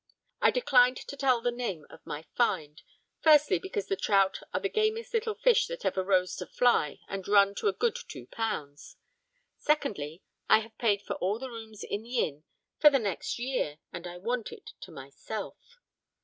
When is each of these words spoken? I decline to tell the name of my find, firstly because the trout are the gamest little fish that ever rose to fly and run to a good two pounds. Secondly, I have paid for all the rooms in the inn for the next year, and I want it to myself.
I 0.41 0.49
decline 0.49 0.95
to 0.95 1.15
tell 1.15 1.41
the 1.41 1.51
name 1.51 1.85
of 1.91 2.03
my 2.07 2.23
find, 2.35 2.81
firstly 3.19 3.59
because 3.59 3.85
the 3.85 3.95
trout 3.95 4.39
are 4.51 4.59
the 4.59 4.67
gamest 4.67 5.13
little 5.13 5.35
fish 5.35 5.67
that 5.67 5.85
ever 5.85 6.03
rose 6.03 6.35
to 6.37 6.47
fly 6.47 7.01
and 7.07 7.27
run 7.27 7.53
to 7.57 7.67
a 7.67 7.73
good 7.73 7.95
two 8.09 8.25
pounds. 8.25 8.97
Secondly, 9.59 10.23
I 10.49 10.61
have 10.61 10.75
paid 10.79 11.03
for 11.03 11.17
all 11.17 11.37
the 11.37 11.51
rooms 11.51 11.83
in 11.83 12.01
the 12.01 12.17
inn 12.17 12.45
for 12.79 12.89
the 12.89 12.97
next 12.97 13.37
year, 13.37 13.77
and 13.93 14.07
I 14.07 14.17
want 14.17 14.51
it 14.51 14.71
to 14.79 14.91
myself. 14.91 15.77